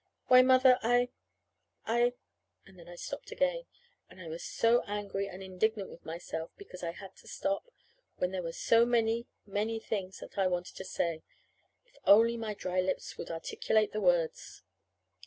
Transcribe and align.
"Why, 0.29 0.41
Mother, 0.41 0.79
I 0.81 1.09
I" 1.85 2.13
And 2.65 2.79
then 2.79 2.87
I 2.89 2.95
stopped 2.95 3.31
again. 3.31 3.65
And 4.09 4.19
I 4.19 4.27
was 4.29 4.43
so 4.43 4.81
angry 4.87 5.27
and 5.27 5.43
indignant 5.43 5.91
with 5.91 6.03
myself 6.07 6.49
because 6.57 6.81
I 6.81 6.89
had 6.93 7.15
to 7.17 7.27
stop, 7.27 7.69
when 8.15 8.31
there 8.31 8.41
were 8.41 8.51
so 8.51 8.83
many, 8.83 9.27
many 9.45 9.79
things 9.79 10.17
that 10.17 10.39
I 10.39 10.47
wanted 10.47 10.75
to 10.77 10.85
say, 10.85 11.21
if 11.85 11.97
only 12.07 12.35
my 12.35 12.55
dry 12.55 12.81
lips 12.81 13.13
could 13.13 13.29
articulate 13.29 13.91
the 13.93 14.01
words. 14.01 14.63